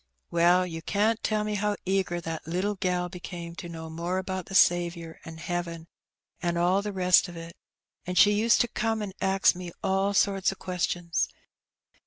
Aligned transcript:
Well, 0.31 0.65
yon 0.65 0.81
can't 0.87 1.21
tell 1.21 1.43
how 1.57 1.75
e^^r 1.85 2.23
that 2.23 2.45
httle 2.45 2.79
gal 2.79 3.07
became 3.07 3.53
to 3.57 3.69
know 3.69 3.87
more 3.87 4.17
about 4.17 4.47
the 4.47 4.55
Savionr, 4.55 5.17
an* 5.25 5.37
hearen, 5.37 5.85
an' 6.41 6.57
all 6.57 6.81
the 6.81 6.91
rest 6.91 7.29
o' 7.29 7.33
it. 7.33 7.55
An' 8.07 8.15
she 8.15 8.31
used 8.31 8.61
to 8.61 8.67
come 8.67 9.03
an' 9.03 9.13
ax 9.21 9.53
me 9.53 9.71
all 9.83 10.15
sorts 10.15 10.51
o' 10.51 10.55
questions. 10.55 11.27